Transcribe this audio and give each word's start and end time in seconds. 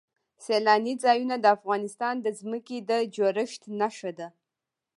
سیلانی 0.45 0.93
ځایونه 1.03 1.35
د 1.39 1.45
افغانستان 1.57 2.15
د 2.21 2.27
ځمکې 2.39 2.77
د 2.89 2.91
جوړښت 3.15 3.61
نښه 3.79 4.11
ده. 4.19 4.27